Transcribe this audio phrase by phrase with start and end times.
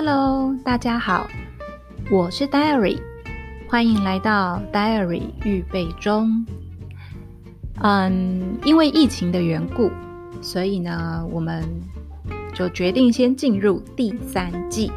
[0.00, 1.26] Hello，大家好，
[2.08, 3.00] 我是 Diary，
[3.68, 6.46] 欢迎来到 Diary 预备中。
[7.82, 9.90] 嗯，因为疫情的缘故，
[10.40, 11.64] 所以呢，我们
[12.54, 14.92] 就决定先进入第三季。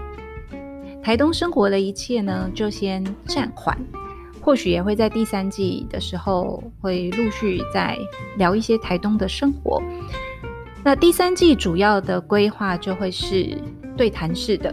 [1.01, 3.75] 台东生活的一切呢，就先暂缓，
[4.39, 7.97] 或许也会在第三季的时候，会陆续再
[8.37, 9.81] 聊一些台东的生活。
[10.83, 13.57] 那第三季主要的规划就会是
[13.97, 14.71] 对谈式的，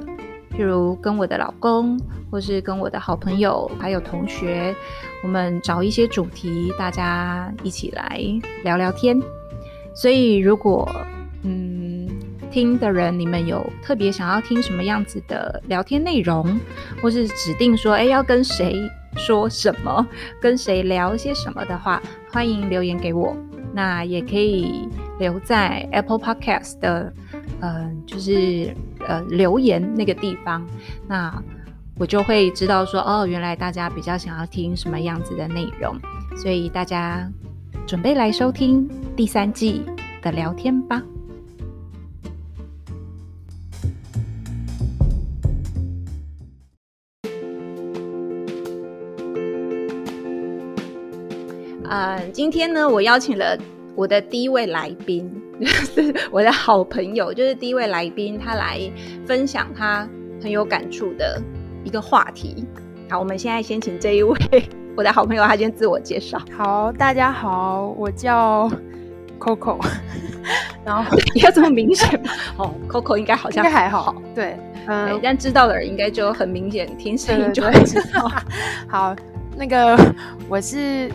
[0.58, 1.96] 譬如跟我的老公，
[2.32, 4.74] 或是跟我的好朋友，还有同学，
[5.22, 8.20] 我们找一些主题，大家一起来
[8.64, 9.16] 聊聊天。
[9.94, 10.90] 所以，如果
[11.44, 12.08] 嗯
[12.50, 16.58] 听的人，你们有特别想要听什么样子的聊天内容，
[17.00, 18.82] 或是指定说，哎，要跟谁
[19.16, 20.04] 说什么，
[20.42, 22.02] 跟谁聊些什么的话，
[22.32, 23.36] 欢迎留言给我。
[23.72, 24.88] 那也可以
[25.20, 27.12] 留在 Apple Podcast 的，
[27.60, 28.74] 呃，就是
[29.06, 30.66] 呃留言那个地方，
[31.06, 31.42] 那
[31.98, 35.96] 我就会知道说，哦，原来大家比较想要听什么样子的内容，
[36.36, 37.28] 所以大家
[37.86, 39.82] 准备来收听第三季
[40.22, 41.02] 的聊天吧。
[51.90, 53.58] 呃，今天呢，我邀请了
[53.98, 55.28] 我的第一位来宾，
[55.60, 58.78] 就 是我的好朋友，就是第一位来宾，他来
[59.26, 60.08] 分享他
[60.40, 61.42] 很有感触的
[61.82, 62.64] 一个话题。
[63.10, 64.38] 好，我们现在先请这一位
[64.96, 66.40] 我的好朋友，他先自我介绍。
[66.56, 68.70] 好，大家好，我叫
[69.40, 69.84] Coco。
[70.86, 72.30] 然后 要这么明显吗？
[72.58, 74.14] 哦，Coco 应该好像还好。
[74.32, 78.30] 对，嗯，但知道的人应该就很明显，听声音就会知道。
[78.86, 79.16] 好，
[79.58, 79.98] 那个
[80.48, 81.10] 我是。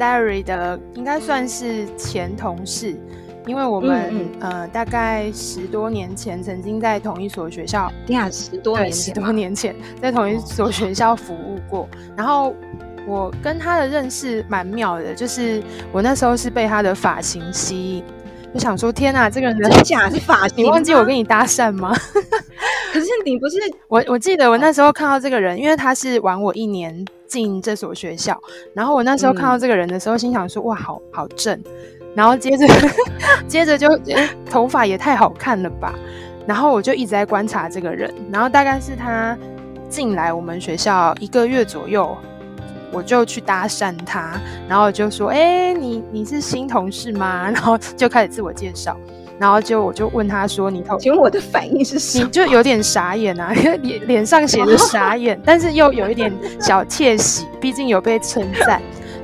[0.00, 2.98] Diary 的应该算是前同事，
[3.46, 11.86] 因为我们嗯嗯呃大概十多年前曾经在同一所学校，对啊，十多年前，十多年前在同一所学校服务过。
[12.16, 12.54] 然后
[13.06, 15.62] 我跟他的认识蛮妙的，就是
[15.92, 18.04] 我那时候是被他的发型吸引，
[18.54, 21.94] 就想说天哪，这个人的假是发型，你忘记我跟你搭讪吗？
[22.90, 27.04] 可是你不是我，我记得我那时候看到这个人，因为他是晚我一年。
[27.30, 28.38] 进这所学校，
[28.74, 31.58] 然后我那时候看到这个人的时候，心想说：“哇，好好正。”
[32.14, 32.66] 然后接着
[33.46, 33.88] 接着就
[34.44, 35.94] 头发也太好看了吧。
[36.44, 39.38] 然后我就一直在观察这个人，然后大概是他
[39.88, 42.16] 进来我们学校一个月左右，
[42.90, 44.32] 我就去搭讪他，
[44.68, 48.96] 然后就说：“哎，你你是新同事吗？” 然后就开始自我介绍。
[49.40, 56.30] 然后就我就问他说：“你头，请问我的反应是什么？”你就有点傻眼啊， 脸脸上写着傻 眼，但是又有一点
[56.60, 58.82] 小窃喜，毕竟有被称赞，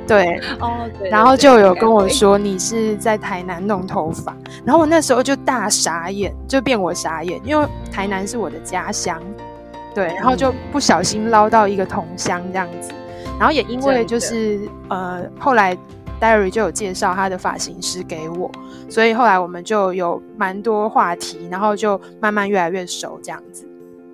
[0.09, 1.11] 对，哦，对。
[1.11, 4.35] 然后就有跟我说你是在台南弄头发，
[4.65, 9.21] 然后我那时候就大傻眼，就变我傻眼，因为台南是我的家乡，
[9.95, 12.91] 对，然后就不小心捞到一个同乡这样子，
[13.39, 15.77] 然后也因为就是呃后来。
[16.21, 18.51] Diary 就有介绍他的发型师给我，
[18.89, 23.67] 所以后来我们就有蛮多话题，然后就慢慢越来越熟这样子。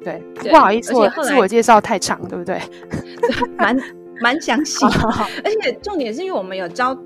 [0.05, 2.61] 对，对不好意思，我自我介绍太长，对不对？
[3.57, 3.77] 蛮
[4.21, 6.97] 蛮详细，而且重点是因为我们有教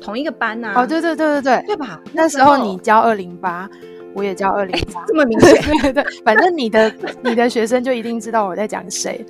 [0.00, 0.82] 同一个班呐、啊。
[0.82, 2.00] 哦，对对对对对，对吧？
[2.12, 3.68] 那时候你教二零八，
[4.14, 5.62] 我也教二零八，这么明显。
[5.82, 6.90] 对 对，反正你的
[7.22, 9.24] 你的学生就一定知道我在讲谁。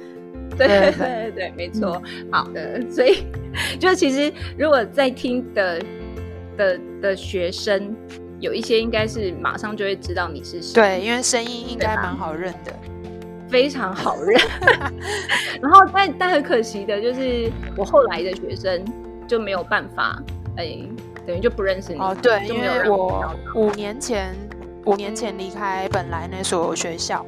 [0.56, 2.00] 对对对对，没错。
[2.04, 3.24] 嗯、好的，所以
[3.78, 5.82] 就其实如果在听的
[6.56, 7.94] 的的学生
[8.40, 10.74] 有一些，应该是马上就会知道你是谁。
[10.74, 12.72] 对，因为声音应该蛮好认的，
[13.48, 14.40] 非常好认。
[15.60, 18.84] 然后但但很可惜的就是，我后来的学生
[19.26, 20.22] 就没有办法，
[20.56, 20.78] 哎，
[21.26, 22.16] 等于就不认识你哦。
[22.22, 24.34] 对，因为我五年前
[24.84, 27.24] 五年前离开本来那所学校。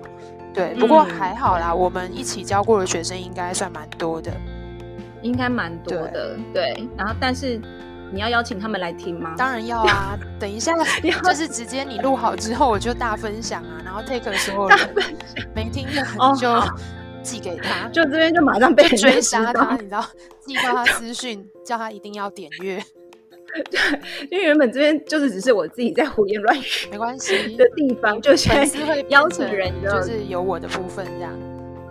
[0.55, 4.33] 对，不过还好啦，嗯、我们一起教过的学生应该算蛮多的，
[5.23, 6.37] 应该蛮多的。
[6.53, 7.61] 对，对，然后但是
[8.13, 9.35] 你要邀请他们来听吗？
[9.37, 10.19] 当然要啊！
[10.41, 10.73] 等一下，
[11.23, 14.79] 就是直接你录好之后，我就大分享啊，然后 take 所有人
[15.55, 16.03] 没听的
[16.41, 16.63] 就
[17.23, 20.05] 寄给他，就这边就马上被追杀他，你知道，
[20.41, 22.83] 寄到他私讯，叫他一定要点阅。
[23.71, 23.81] 对，
[24.31, 31.33] 因为原本这边就是只是我自己在胡言乱语，没关系的地方，就现在会邀请人，就是有我的部分这样。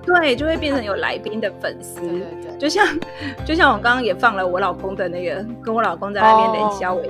[0.05, 1.99] 对，就会变成有来宾的粉丝。
[1.99, 2.87] 对对对，就像
[3.45, 7.09] 就像我刚刚也放了我老公的那个，跟我老公在那边连消尾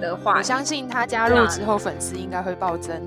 [0.00, 3.00] 的话，我相信他加入之后粉丝应该会暴增。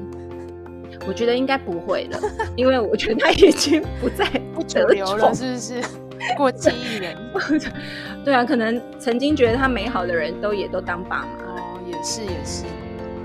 [1.08, 2.20] 我觉得应该不会了，
[2.56, 5.82] 因为我觉得他已经不再 不主流了，是不是？
[6.38, 7.16] 过气艺人。
[8.24, 12.64] 对啊，可能曾经觉得他美好的人都也都当爸妈哦，也是也是，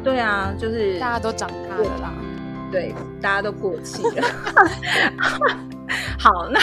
[0.05, 2.13] 对啊，就是大家都长大了啦。
[2.71, 4.23] 对，大家都过气了。
[6.19, 6.61] 好，那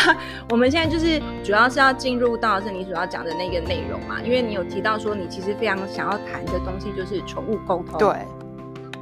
[0.49, 7.97] 我们现在就是主要是要进入到是你主要讲的那个内容嘛，因为你有提到说你其实非常想要谈的东西就是宠物沟通。
[7.97, 8.15] 对。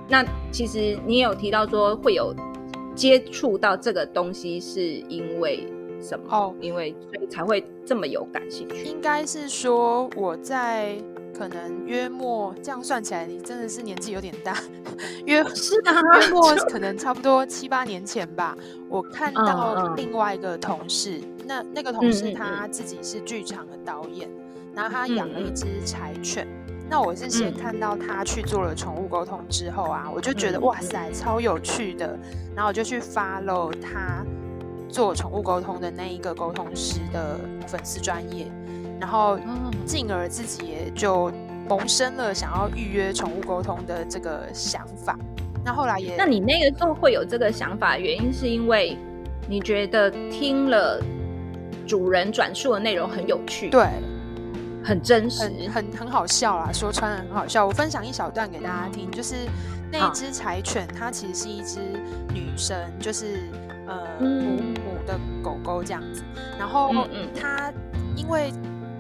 [0.07, 2.33] 那其实你也有提到说会有
[2.95, 5.67] 接触到这个东西，是因为
[6.01, 6.25] 什么？
[6.29, 8.83] 哦，因为所以才会这么有感兴趣。
[8.85, 10.97] 应该是说我在。
[11.37, 14.57] 可能约莫这样算起来，你真的是年纪有点大。
[15.25, 18.57] 约是啊，约莫可能差不多七八年前吧。
[18.87, 24.29] 我看到另外一个同事，嗯嗯、那那个同事他自己是剧场的导演，
[24.73, 26.47] 然后他养了一只柴犬。
[26.89, 32.17] 那我是先看到他去做了宠物沟通之后啊，我就觉得、嗯、哇塞，超有趣的。
[32.55, 34.23] 然后我就去 follow 他
[34.95, 37.37] 做宠物沟通的那一个沟通师的
[37.67, 38.47] 粉丝专业。
[38.97, 39.37] 然后，
[39.85, 41.29] 进而自己也就
[41.67, 45.19] 萌生了想要预约宠物沟通的这个想法。
[45.65, 48.97] 那后来也，那你那个时候会有这个想法，原因是因为
[49.49, 51.03] 你觉得听了
[51.85, 53.85] 主人转述的内容很有趣，对，
[54.81, 57.67] 很真实，很很很好笑啦，说穿了很好笑。
[57.67, 59.35] 我分享一小段给大家听，就是
[59.91, 61.81] 那一只柴犬，它其实是一只
[62.33, 63.41] 女生，就是
[63.87, 64.07] 呃
[65.05, 66.23] 的狗狗这样子。
[66.57, 66.91] 然后
[67.33, 67.71] 它
[68.15, 68.51] 因为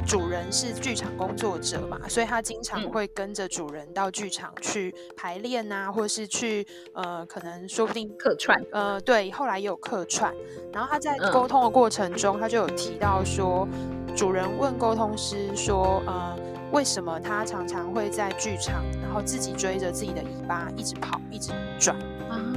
[0.05, 8.55] 主人是剧场工作者嘛，所以它经常会跟着主人到剧场去排练啊，或是去呃，可能说不定客串。
[8.71, 10.31] 呃，对，后来也有客串。
[10.71, 13.67] 然后他在沟通的过程中，他就有提到说，
[14.15, 16.37] 主人问沟通师说，呃，
[16.71, 21.97] 为什么他常常会在剧场，然后自己追着自己的尾巴一直跑，一直转，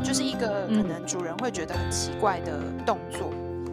[0.04, 3.30] 就是一个可能主人会觉得很奇怪的动作。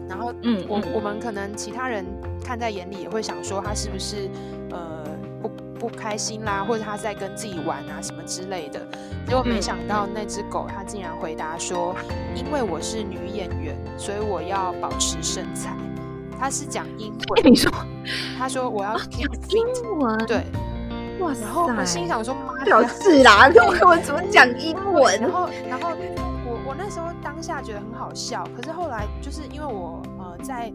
[0.08, 2.04] 然后，嗯，我我们可能其他人
[2.44, 4.28] 看在眼里也会想说，他是不是
[4.70, 5.04] 呃
[5.42, 5.48] 不
[5.80, 8.80] 不开心啦，或者他在跟自己玩啊什么之类的。
[9.26, 11.94] 结果没想到那只狗它竟然回答说，
[12.34, 15.76] 因为我是女演员，所以我要保持身材。
[16.38, 17.72] 他是讲英文，你说，
[18.38, 20.44] 他说我要讲英文，对，
[21.18, 25.18] 哇，然后我心想说，妈屌丝啦， 我我怎么讲英文？
[25.20, 25.90] 然后，然后。
[26.76, 30.70] 我那时候当下觉得很好笑，可是后来就是因为我呃在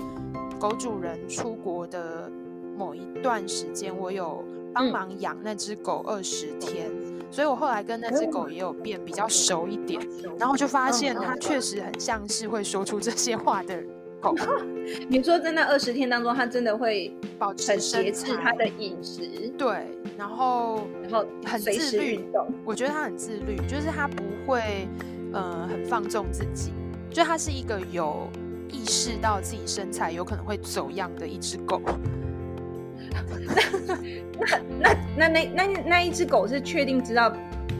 [0.60, 2.28] 狗主人出国的
[2.76, 4.44] 某一段时间，我有
[4.74, 10.02] 帮忙养那只狗二十天，嗯、所以我后来跟那只狗也有变比较熟一点，
[10.40, 13.80] 然后就发现它确实很像是会说出这些话的
[14.20, 14.34] 狗。
[15.08, 19.22] 你说在那二十天当中，它真的会保持很节制它的饮食，
[19.56, 19.86] 对，
[20.18, 24.88] 然后然后很自律运动，我觉得它很自律，就是它不会。
[25.34, 26.74] 呃，很放纵自己，
[27.10, 28.28] 就它是一个有
[28.70, 31.82] 意识到自己身材有可能会走样的一只狗。
[34.80, 37.32] 那那那那那那一只狗是确定知道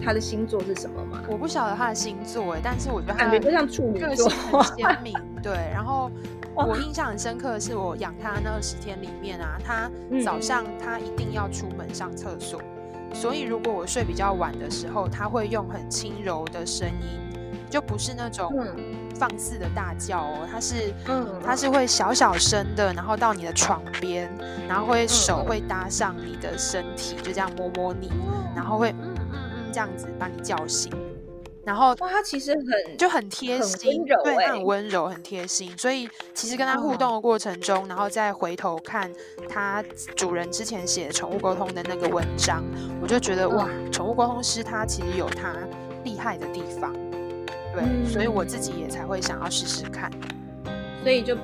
[0.04, 1.22] 它的星座是什么吗？
[1.30, 5.14] 我不晓得它的星座哎，但是我觉得感觉就像处女座，很鲜明。
[5.42, 6.12] 对，然后
[6.54, 9.90] 我印象很深刻的是，我养它那二十天里面啊，它
[10.24, 12.62] 早上它一定要出门上厕所，
[13.10, 17.31] 嗯、所以如果我睡比较晚的时候，它会用很轻柔的声音。
[17.72, 18.54] 就不是那种
[19.16, 20.94] 放肆的大叫哦，它是，
[21.44, 24.30] 它是会小小声的，然后到你的床边，
[24.68, 28.12] 然后会手会搭上你的身体，就这样摸摸你，
[28.54, 29.72] 然后会嗯嗯嗯。
[29.74, 30.92] 这样子把你叫醒，
[31.64, 39.10] 然后哇，它其实很就很贴心，对，它很温柔，很贴心，所以其实跟它互动的过程中，然后再回头看
[39.48, 39.82] 它
[40.14, 42.62] 主人之前写宠物沟通的那个文章，
[43.02, 45.56] 我就觉得哇，宠物沟通师他其实有他
[46.04, 46.94] 厉害的地方。
[47.74, 50.12] 对，嗯、所以我自己也才会想要试试看，
[51.04, 51.36] 所以就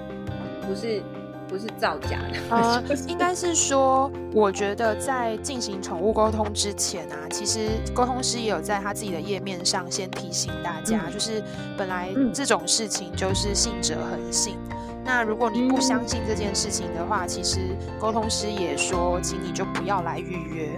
[0.67, 1.01] 不是
[1.48, 11.41] 不是造假的，呃， 应该是说，我觉得在进行宠物沟通之前啊，其实沟通师也有在他自己的页面上先提醒大家，嗯、就是
[11.77, 17.60] 本来这种事情就是信者恒信，嗯、那如果你不相信这件事情的话，其实
[17.98, 20.69] 沟通师也说，请你就不要来预约。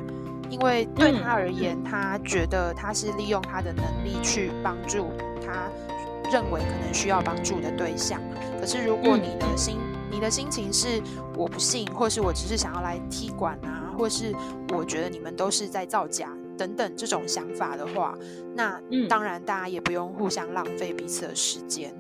[0.52, 5.12] 因为对他而言，嗯、他觉得他是利用他的能力去帮助
[5.52, 8.22] 他认为可能需要帮助的对象。
[8.60, 11.02] 可是如果你的心、嗯、你的心情是
[11.36, 14.34] 我不信，或是我只是想要来踢馆啊，或是
[14.74, 18.18] 我觉得你们都是在造假等等这种想法的话，
[18.56, 21.94] 那当然大家也不用互相浪费彼此的时间。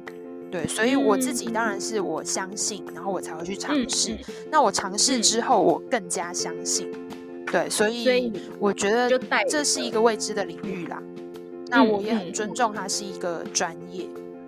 [0.51, 4.13] 对，所以我自己当然是我相信，然后我才会去尝试。
[4.13, 4.19] 嗯、
[4.51, 6.91] 那我尝试之后，我更加相信。
[7.51, 11.01] 对，所以我觉得这是一个未知的领域啦。
[11.69, 14.05] 那我也很尊重他是一个专业，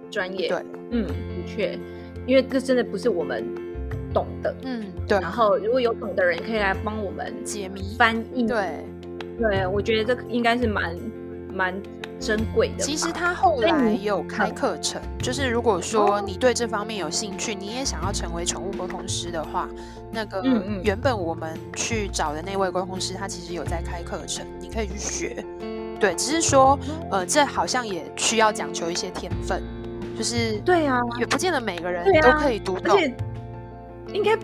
[0.10, 0.50] 专业。
[0.50, 1.78] 对，嗯，的确，
[2.26, 3.46] 因为这真的不是我们
[4.14, 4.56] 懂的。
[4.64, 5.20] 嗯，对。
[5.20, 8.48] 然后如果有懂的人可以来帮我们解谜、翻译。
[8.48, 8.84] 对，
[9.38, 10.98] 对，我觉得这应该是蛮
[11.54, 11.82] 蛮
[12.20, 12.84] 珍贵的。
[12.84, 19.70] 其实他后来也有开课程，就是如果说你对这方面有兴趣，你也想要成为宠物沟通师的话，
[20.12, 20.44] 那个
[20.84, 25.46] 原本我们去找的那位沟通师，他其实有在开课程，你可以去学。
[26.02, 26.78] 对，只是说，
[27.12, 29.62] 呃，这好像也需要讲求一些天分，
[30.18, 33.16] 就是对啊，也不见得每个人都可以读懂，而且
[34.12, 34.36] 应该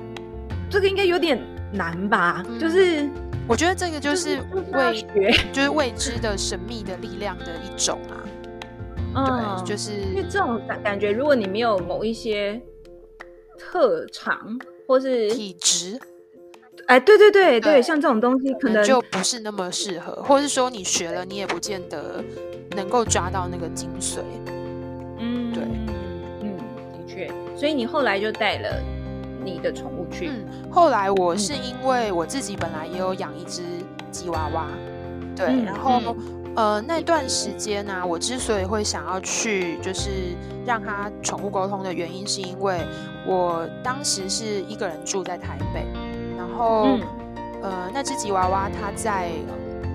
[0.69, 1.41] 这个应该有点
[1.73, 2.43] 难吧？
[2.47, 3.09] 嗯、就是
[3.47, 4.39] 我觉得这个就是
[4.71, 8.13] 未、就是、 就是未知的神秘的力量的一种啊。
[9.17, 12.61] 嗯，对，就是因为这种感感觉，如果你没有某一些
[13.57, 14.37] 特长
[14.87, 15.99] 或是体质。
[16.87, 22.23] 哎，对对对对，像这种东西可能就不是那么适合，或者是说你学了，你也不见得
[22.77, 24.19] 能够抓到那个精髓。
[25.19, 25.63] 嗯，对，
[26.41, 26.57] 嗯，
[26.93, 27.29] 的确。
[27.57, 28.81] 所以你后来就带了
[29.43, 30.29] 你的宠物去。
[30.29, 33.63] 嗯，后来我是因为我自己本来也有养一只
[34.09, 34.67] 吉娃娃，
[35.35, 40.09] 对，嗯、然后、嗯、呃那段时间呢、啊，我之所以会想要去，就是
[40.65, 42.79] 让它宠物沟通的原因，是因为
[43.25, 45.85] 我当时是一个人住在台北。
[46.57, 49.29] 然后，嗯、呃，那只吉娃娃它在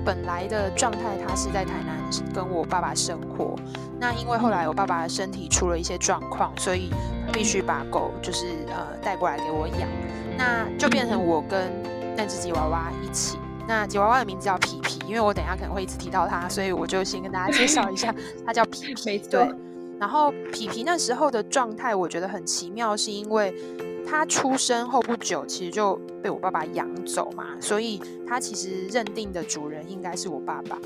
[0.04, 1.98] 本来的状态，它是在台南
[2.32, 3.56] 跟我爸爸生活。
[3.98, 6.88] 那因为后来我爸爸的身体出了一些状况，所以
[7.32, 9.88] 必须把狗就是呃带过来给我养。
[10.38, 11.68] 那就变成我跟
[12.16, 13.40] 那只吉娃娃一起。
[13.66, 18.14] 那吉娃娃的名字叫皮皮，因为我等一下可能会一直提到它，所以我就先跟大家介绍一下，
[18.46, 19.18] 它叫皮皮。
[19.28, 19.52] 对。
[20.02, 23.54] 然后皮皮那时候的状态，我觉得很奇妙，是因为。
[24.04, 30.76] 他出生后不久，其实就被我爸爸养走嘛，所以他其实认定的主人应该是我爸爸。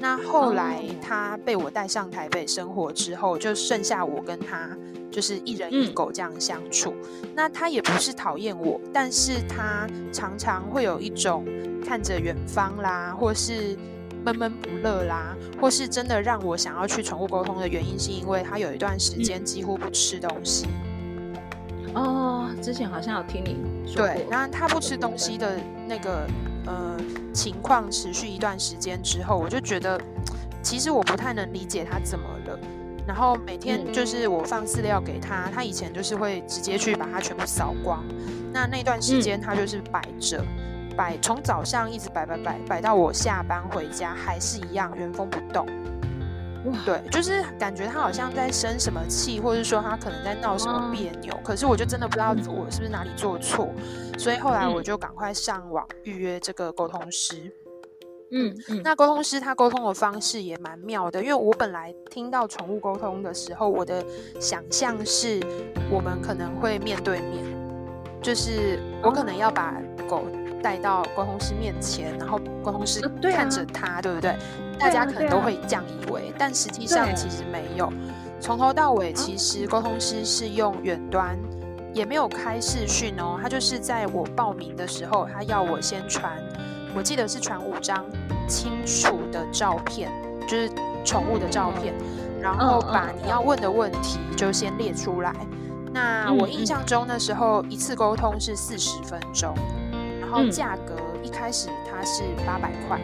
[0.00, 4.76] 那后来他被我带上台北生活之后，就剩下我跟他，
[5.12, 6.92] 就是一人一狗这样相处。
[7.22, 11.46] 嗯、那他也不是讨厌我，但是他常常会有一种
[11.82, 13.78] 看着远方啦，或是
[14.26, 20.66] 闷闷不乐啦，或是真的让我想要去宠物沟通的原因，是因为他有一段时间几乎不吃东西。
[21.94, 23.56] 哦，之前好像有听你
[23.86, 24.06] 说过。
[24.06, 25.56] 对，那他不吃东西的
[25.86, 26.26] 那个
[26.66, 26.96] 呃
[27.32, 30.00] 情况持续一段时间之后，我就觉得
[30.60, 32.58] 其实我不太能理解他怎么了。
[33.06, 38.04] 然后每天就是我放饲料给他，他以前就是会直接去把它全部扫光。
[38.52, 40.44] 那那段时间他就是摆着，
[40.96, 45.66] 摆从早上一直摆摆摆摆到我下班回家还是一样原封不动。
[46.84, 53.68] 对，就是感觉他好像在生什么气，或者说他可能在闹什么别扭，可是我就真的不知道我是不是哪里做错，
[54.18, 57.52] 所以后来我就赶快上网预约这个沟通师。
[58.32, 64.04] 嗯嗯，那沟通师他沟通的方式也蛮妙的，因为我本来听到宠物沟通的时候，我的
[64.40, 65.38] 想象是
[65.88, 67.44] 我们可能会面对面，
[68.20, 70.24] 就是我可能要把狗
[70.66, 74.36] 带到沟通师面前，然后沟通师看着他，对不对？
[74.80, 77.88] 大家可能都会这样以为，但实际上其实没有。
[78.40, 81.38] 从头到尾，其实沟通师是用远端，
[81.94, 83.38] 也没有开视讯哦。
[83.40, 86.32] 他就是在我报名的时候，他要我先传，
[86.96, 88.04] 我记得是传五张
[88.48, 90.10] 清楚的照片，
[90.48, 90.68] 就是
[91.04, 91.94] 宠物的照片，
[92.42, 95.32] 然后把你要问的问题就先列出来。
[95.92, 99.54] 那我印象中那时候一次沟通是四十分钟，
[99.85, 99.85] 然
[100.36, 103.00] 后价格一开始它是八百块。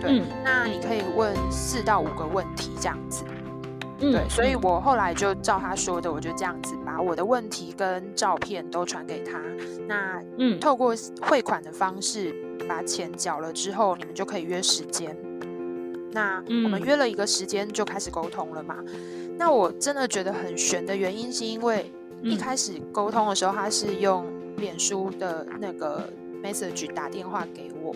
[0.00, 3.24] 对，嗯、那你可以问四到五个问题这样子，
[4.00, 9.40] 嗯、对，所以我后来就照他说的，我就这样子把我的问题跟照片都传给他。
[9.86, 10.92] 那嗯，透过
[11.22, 12.34] 汇款的方式
[12.68, 15.16] 把钱缴了之后，你们就可以约时间。
[16.10, 18.76] 那我们约了一个时间就开始沟通了嘛。
[18.86, 21.92] 嗯、那我真的觉得很悬的原因是因为
[22.22, 26.06] 一开始沟通的时候，他是用脸书的那个
[26.42, 27.94] message 打电话给我。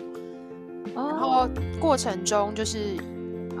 [0.95, 1.47] 然后
[1.79, 2.95] 过程中就是，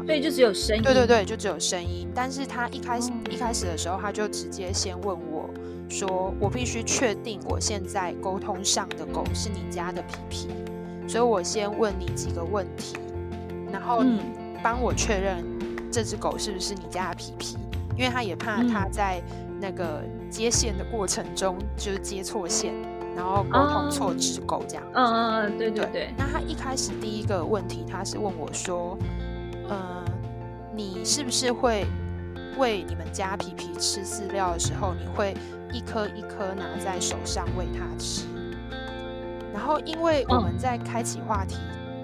[0.05, 0.81] 对，就只有声音。
[0.81, 2.07] 对对对，就只有声音。
[2.15, 5.49] 但是他一开始、嗯、一开始的时候，他就直接先问我，
[5.89, 10.47] 说我必须确定我现在沟通上的狗是你家的皮皮，
[11.07, 12.95] 所以我先问你几个问题，
[13.71, 14.21] 然后你
[14.63, 15.43] 帮我确认
[15.91, 17.57] 这只狗是不是你家的皮皮，
[17.97, 19.21] 因为他也怕他在
[19.59, 22.73] 那个接线的过程中就是接错线。
[23.17, 26.13] 然后沟通错只狗这样，嗯嗯嗯，对对对，对。
[26.15, 28.95] 那他一开始第一个问题，他是问我说，
[29.67, 30.05] 呃，
[30.75, 31.87] 你是不是会
[32.59, 35.35] 喂你们家皮皮吃饲料的时候，你会
[35.73, 38.27] 一颗一颗拿在手上喂它吃？
[39.51, 41.55] 然后因为我们在开启话题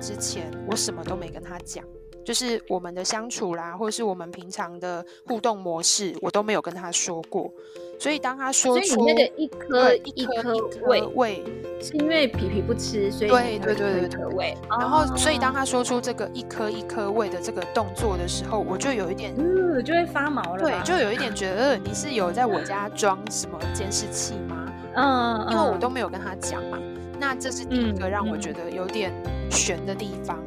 [0.02, 1.86] 之前，我什么都没跟他讲，
[2.26, 7.54] 就是我们的相处啦，或是我们平常的互动模式，我都没有跟他说过。
[8.00, 11.44] 所以当他说出那个一颗一颗一颗胃，
[11.82, 14.58] 是因为皮皮不吃，所以对对对对对胃。
[14.70, 20.60] 然后，所以当他说出这个一颗一颗胃的这个动作的时候，我就有一点，嗯，就会发毛了。
[20.60, 24.66] 对，就有一点觉得，你是有在我家装什么监视器吗？
[24.96, 26.78] 嗯，因为我都没有跟他讲嘛。
[27.18, 29.14] 那这是第一个让我觉得有点
[29.50, 30.38] 悬的地方。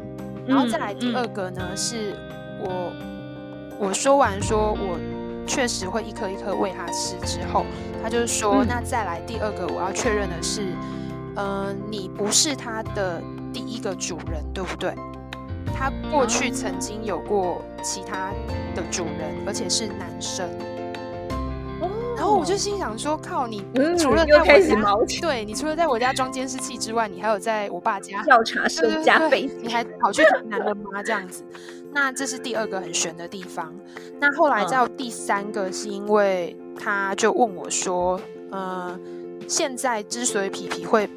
[0.46, 2.14] 然后再来第二个呢，是
[2.60, 2.92] 我
[3.78, 4.98] 我说完说我。
[5.46, 7.64] 确实会一颗一颗喂他吃之后，
[8.02, 10.72] 他就是说，嗯、那再来第二个我要确认的是，
[11.36, 13.22] 嗯、呃，你不是他的
[13.52, 14.94] 第一个主人，对不对？
[15.74, 18.30] 他过去曾经有过其他
[18.74, 20.48] 的主人，而且是男生。
[22.26, 23.64] 后我就心想说，靠你，
[23.98, 31.02] 除了在我家，对，你除了在我家装监视器之外，你还有在我爸家调查身家背景，你还跑去台南了 吗？
[31.02, 31.44] 这样子。
[31.92, 33.72] 那这是第二个很悬的地方。
[34.18, 38.20] 那后来再有第三个，是因为他就问我说
[38.52, 39.00] ：“嗯、呃，
[39.48, 41.08] 现在之所以皮皮会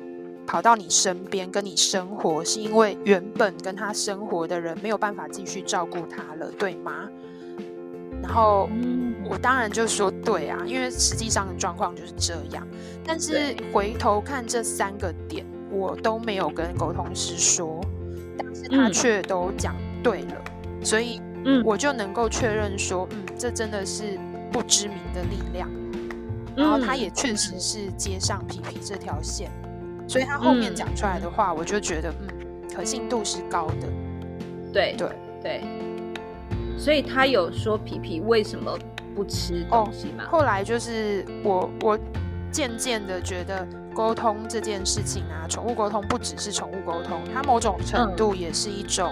[0.47, 7.09] 跑到你身边跟你生活，是因为原本跟他生活的人没有办法继续照顾他了，对吗？”
[8.21, 8.69] 然后
[9.25, 12.67] 我当然就说：“对啊，因为实际上的状况就是这样。”
[13.05, 17.81] 但是回头看这三个点，我都没有跟沟通师说，
[18.37, 20.35] 但是他却都讲对了。
[20.83, 24.19] 所以，嗯，我就能够确认说，嗯，这真的是
[24.51, 25.69] 不知名的力量，
[26.55, 29.49] 然后他也确实是接上皮皮这条线，
[30.07, 32.27] 所以他后面讲出来的话，我就觉得，嗯，
[32.75, 33.87] 可信度是高的。
[34.71, 35.09] 对对。
[35.41, 35.63] 对，
[36.79, 38.75] 所以他有说皮皮为什么
[39.13, 40.23] 不吃东西吗？
[40.23, 41.99] 哦，后来就是我我
[42.51, 49.11] 渐渐的觉得，沟通这件事情啊，宠物沟通不只是宠物沟通，它某种程度也是一种。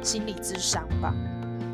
[0.00, 1.12] 心理智商吧，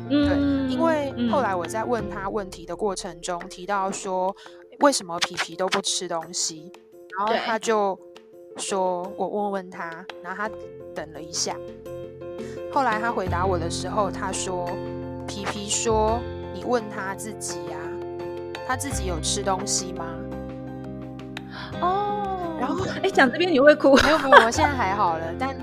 [0.09, 4.35] 嗯，对，因为后来我在问他问题的过程中提到说，
[4.79, 6.71] 为什么皮皮都不吃东西，
[7.15, 7.97] 然后他就
[8.57, 10.49] 说我问问他，然后他
[10.95, 11.55] 等了一下，
[12.73, 14.67] 后来他回答我的时候，他说
[15.27, 16.19] 皮皮说
[16.53, 17.77] 你问他自己呀，
[18.67, 20.05] 他自己有吃东西吗？
[21.81, 22.11] 哦。
[22.57, 23.95] 然后，哎，讲这边你会哭？
[23.97, 25.25] 没有没有，我现在还好了。
[25.37, 25.55] 但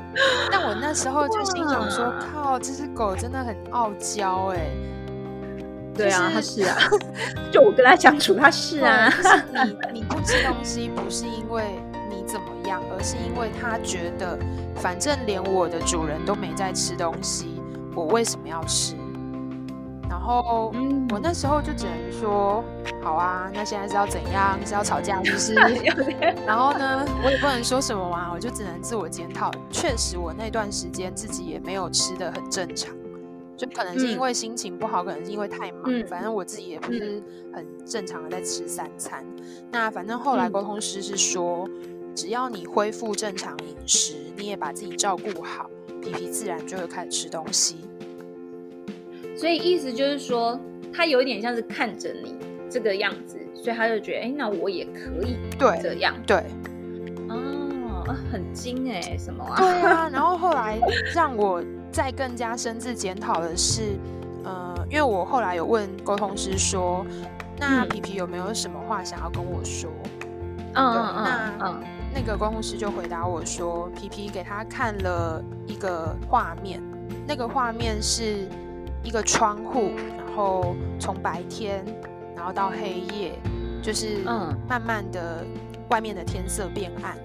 [0.51, 4.71] 但我那时候就心想说， 靠，这只狗真的很傲娇哎。
[5.95, 6.77] 对啊，它是啊。
[7.51, 9.09] 就我跟他相处，它是啊。
[9.11, 9.43] 就是
[9.93, 11.65] 你你不吃东西，不是因为
[12.11, 14.39] 你怎么样，而是因为他觉得，
[14.77, 17.61] 反正连我的主人都没在吃东西，
[17.95, 18.95] 我为什么要吃？
[20.23, 22.63] 然后，嗯，我那时候就只能说，
[23.03, 24.57] 好啊，那现在是要怎样？
[24.65, 25.55] 是要吵架，是不是？
[26.47, 29.51] 然后呢，我也不能说什么嘛，我就只能自我检讨。
[29.69, 32.95] 确实，我那段时间自己也没有吃的很正常，
[33.57, 37.21] 就可能是因为心情不好，嗯、可能是因为太忙，嗯、反正我自己也不是
[37.53, 39.25] 很正常的在吃三餐。
[39.39, 45.69] 嗯、那反正后来沟通师是说，嗯、只要你恢复正常饮食，你也把自己照顾好，
[46.01, 47.79] 皮皮自然就会开始吃东西。
[49.43, 50.57] 所以意思就是说，
[50.95, 52.37] 他有一点像是看着你
[52.71, 55.37] 这个样子，所以他就觉得，哎，那我也可以
[55.83, 56.15] 这样。
[56.25, 56.45] 对，
[57.27, 59.57] 对哦，很精哎，什么啊？
[59.57, 60.09] 对啊。
[60.13, 60.79] 然后后来
[61.13, 63.99] 让我再更加深自检讨的是，
[64.45, 67.05] 呃，因为我后来有问沟通师说，
[67.59, 69.91] 那皮皮有没有什么话想要跟我说？
[70.75, 71.25] 嗯嗯嗯。
[71.25, 71.81] 那嗯，
[72.15, 76.81] 那个沟通师就回答我说，皮皮给他看了一个画面，
[77.27, 78.47] 那个画面是。
[79.03, 81.85] 一个窗户，然后从白天，
[82.37, 83.39] 然后到黑夜，
[83.83, 85.45] 就是嗯，慢慢的
[85.91, 87.17] 外面的天色变暗，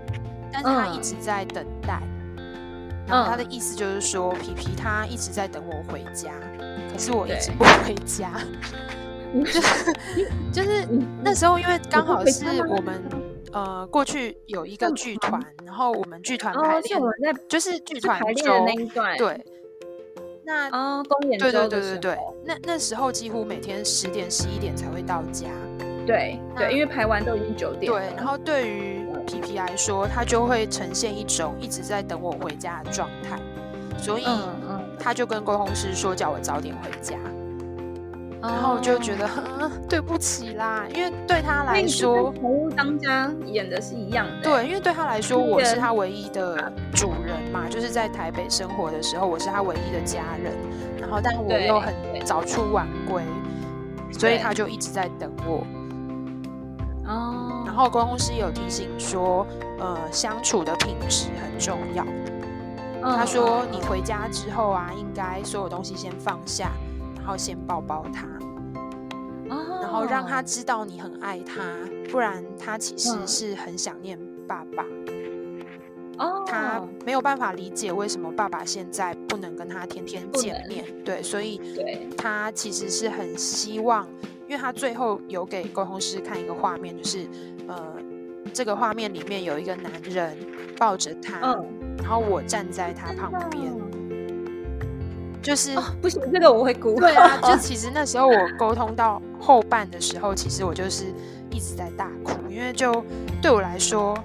[0.52, 2.02] 但是他一直在等待。
[2.40, 6.32] 嗯、然后他的意思就是说，皮皮他一直在等我回家，
[6.92, 8.32] 可是我一直不回家。
[9.46, 9.94] 就是
[10.54, 10.88] 就是
[11.22, 13.04] 那时候，因为刚好是我们
[13.52, 17.08] 呃过去有一个剧团，然后我们剧团排练，哦、
[17.48, 19.46] 就是剧团排练的那一段，对。
[20.48, 25.50] 那啊，公演对对对对对，那那时候几乎每天十点十一点才会到家，
[26.06, 27.92] 对对，因为排完都已经九点。
[27.92, 33.38] 对，然后对于皮皮来说，他就会呈现一种一直在等我回家的状态，
[33.98, 34.26] 所以
[34.98, 37.18] 他就跟沟通师说叫我早点回家。
[38.42, 39.28] 然后我就觉得，
[39.90, 44.44] 对不起啦，因为对他来说，宠物当家演的是一样的。
[44.44, 50.54] 对，因为对他来说，我是他唯一的主人嘛，就是在台北生活的时候，我是他唯一的家人。
[51.00, 51.94] 然后，但我又很
[52.26, 53.24] 早出晚归，
[54.12, 55.64] 所以他就一直在等我。
[57.08, 57.64] 哦。
[57.66, 59.48] 然后，沟通师有提醒说，
[59.80, 62.06] 呃，相处的品质很重要。
[63.02, 66.87] 他说你回家之后啊，应该所有东西先放下，然
[67.28, 68.26] 后先抱抱他，
[69.82, 71.62] 然后让他知道你很爱他，
[72.10, 74.86] 不然他其实是很想念爸爸。
[76.20, 80.86] 哦，他没有办法理解为什么爸爸现在不能跟他天天见面。
[81.04, 81.62] 对，所以
[82.18, 84.08] 他其实是很希望，
[84.48, 87.28] 因为他最后有给沟通师看一个画面，就是
[87.68, 87.94] 呃，
[88.52, 90.36] 这个画面里面有一个男人
[90.78, 91.56] 抱着他，
[92.00, 93.72] 然后我站在他旁边，
[95.48, 96.96] 就是不行，这个我会哭。
[97.00, 101.06] 对啊，就其实那时候我沟通到后半的时候，其实我就是
[101.50, 103.04] 一直在大哭，因为就
[103.42, 104.18] 对我来说。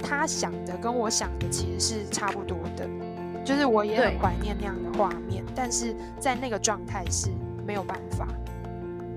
[0.00, 2.88] 他想的跟我想的其实是差不多的，
[3.44, 7.28] 就是我也很怀念那样的画面，但是在那个状态是
[7.66, 8.26] 没有办法。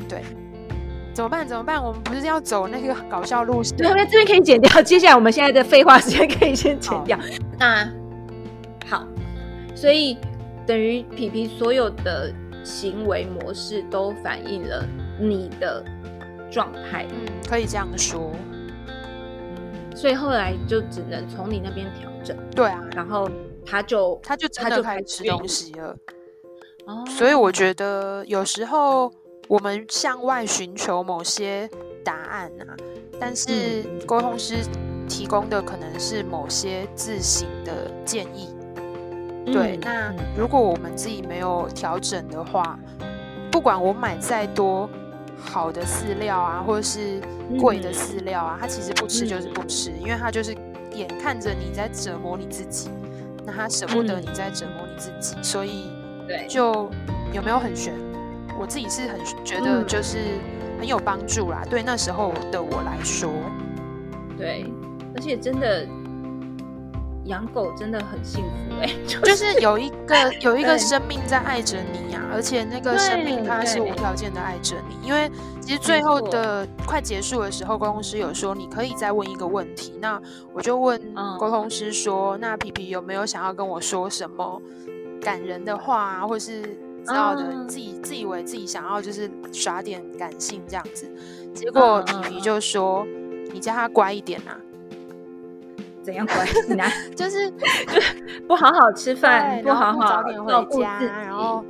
[0.10, 0.24] 对，
[1.14, 1.48] 怎么办？
[1.48, 1.82] 怎么办？
[1.82, 3.78] 我们不是要走那个搞笑路线？
[3.78, 4.82] 对，这边可以剪掉。
[4.82, 7.18] 接下来我们现在的废话时间可以先剪掉。
[7.60, 7.88] 那
[8.90, 9.06] 好，
[9.76, 10.18] 所以
[10.72, 14.88] 等于皮皮所有的行为模式都反映了
[15.20, 15.84] 你的
[16.50, 17.06] 状态。
[17.10, 18.32] 嗯，可以这样说。
[19.94, 23.30] 所以后来就只能从你那边调整，对啊，然后
[23.66, 25.94] 他就他就他就开始吃东西了。
[26.86, 29.12] 哦，所以我觉得有时候
[29.50, 31.70] 我们向外寻求某些
[32.02, 32.78] 答案啊，
[33.20, 34.56] 但是沟通师
[35.06, 38.48] 提供的可能是某些自行的建议。
[39.46, 42.78] 嗯、对，那如果我们自己没有调整的话，
[43.52, 44.90] 不管我买再多。
[45.44, 47.20] 好的饲料啊，或者是
[47.60, 50.56] 贵的饲料啊，它其实不吃就是不吃，因为它就是
[50.94, 52.92] 眼看着你在折磨你自己，
[53.44, 55.90] 那它舍不得你在折磨你自己，所以
[56.28, 56.88] 对，就
[57.34, 57.96] 有没有很悬？
[58.60, 60.20] 我自己是很觉得就是
[60.78, 63.32] 很有帮助啦，对那时候的我来说，
[64.38, 64.72] 对，
[65.16, 65.88] 而且真的。
[67.26, 74.96] 养狗真的很幸福哎、欸， 就是、就是有一个 有一个生命在爱着你呀、啊，而且那个生命它是无条件的爱着你。
[75.08, 75.30] 因为
[75.62, 80.20] 其实最后的快结束的时候，沟通师有说你可以再问一个问题，那
[80.54, 81.00] 我就问
[81.40, 84.62] 沟通师说：“嗯、那皮皮有没有想要跟我说什么
[85.22, 91.08] 感人的话、啊，或是知道的、嗯、自己自以为自己想要就是耍点感性这样子？”
[91.54, 94.58] 结果皮皮就说：“嗯、你叫他乖一点啊。”
[96.04, 96.46] 怎样乖？
[97.16, 97.52] 就是
[98.48, 101.00] 不好好吃饭，不好好早点回家。
[101.00, 101.64] 然后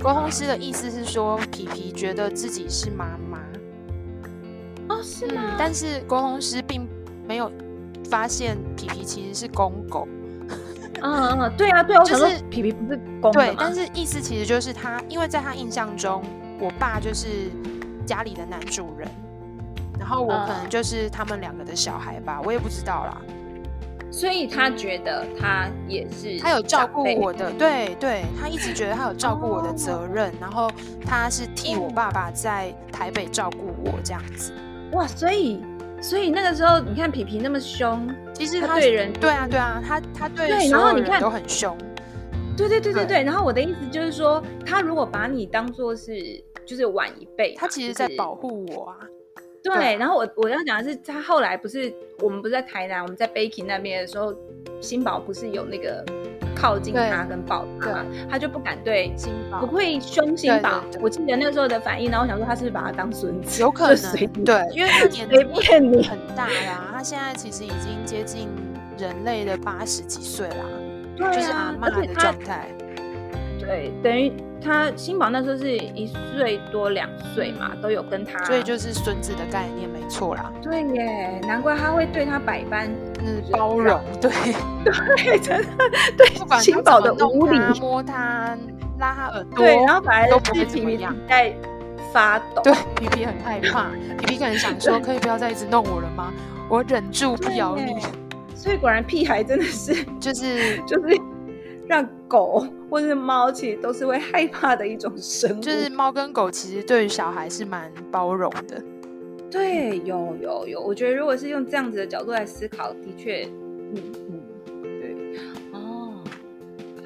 [0.00, 3.38] 沟通师的意思是说，皮皮觉得自己是妈妈。
[4.88, 5.42] 哦，是吗？
[5.44, 6.86] 嗯、但是沟通师并
[7.26, 7.50] 没有
[8.08, 10.06] 发现皮皮其实是公狗。
[11.00, 13.40] 嗯嗯嗯，对啊对啊，就是皮皮不是公的。
[13.40, 16.22] 对，但是意思其实就是他，因为在他印象中，
[16.58, 17.50] 我爸就是
[18.04, 19.08] 家里的男主人，
[19.98, 23.20] 然后我可能就是他们两个的小孩吧，我也不知道啦。
[24.10, 30.70] 所以他觉得他也是，他有照顾我的，对对，他一直觉得他有照顾我的责任，哦、然后
[31.04, 34.52] 他是替我爸爸在台北照顾我这样子。
[34.92, 35.62] 哇，所以
[36.00, 41.76] 所以那个时候你看皮皮那么凶，其实他对人，对啊对啊，他他对所有人都很凶。
[42.56, 48.96] 对对对对对，对，然后我的意思就是说，他如果把你当做是就是晚一辈，他其实在保护我啊。
[49.62, 54.34] 对，对，然后我我要讲的是，他后来不是我们不是在台南，我们在 Baking 那边的时候，
[54.80, 56.04] 新宝不是有那个
[56.54, 60.82] 靠近他跟抱他，他就不敢对新宝，不会凶新宝。
[61.00, 65.28] 我记得那个时候的反应，然后我想说他是不是把他当孙子，有可能对，因为他年
[65.92, 68.48] 龄很大呀，他现在其实已经接近
[68.96, 70.64] 人类的八十几岁啦，
[71.16, 72.68] 对啊，就是阿妈的状态，
[73.68, 74.32] 对，等于。
[74.60, 80.52] 他新宝那时候是一岁多两岁嘛，都有跟他，所以就是孙子的概念没错啦。
[80.60, 82.90] 对耶，难怪他会对他百般
[83.24, 84.28] 嗯包容，对
[85.16, 85.68] 对，真的
[86.18, 88.58] 对新宝的无理，摸他
[88.98, 91.54] 拉他耳朵，对，然后反而都皮皮在
[92.12, 96.32] 发抖，对皮皮很害怕， 皮皮可能想说可以不要再一直弄我了吗？
[96.68, 97.94] 我忍住不咬你。
[98.56, 101.16] 所以果然屁孩真的是就是就是
[101.88, 102.66] 让狗。
[102.90, 105.60] 或者是猫，其实都是会害怕的一种生物。
[105.60, 108.82] 就是猫跟狗，其实对于小孩是蛮包容的。
[109.50, 113.46] 对，有有有，我觉得如果是用这样子的角度来思考，的确，
[113.94, 114.42] 嗯嗯，
[114.82, 115.16] 对，
[115.72, 116.14] 哦，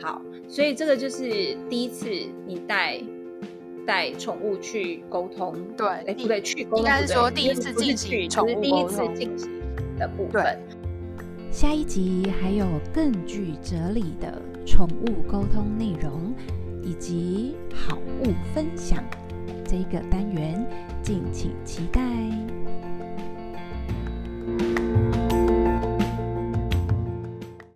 [0.00, 2.08] 好，所以这个就是第一次
[2.46, 3.02] 你带
[3.84, 9.50] 带宠物去沟通，对，哎，不对，去沟通，应该是说第一次进行宠物，第一次进行
[9.98, 10.56] 的部分。
[11.50, 16.34] 下一集还有更具哲理的宠物沟通内容，
[16.82, 19.02] 以及好物分享
[19.66, 20.66] 这个单元，
[21.02, 22.02] 敬请期待。